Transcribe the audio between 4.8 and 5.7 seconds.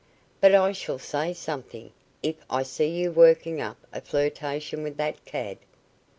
with that cad."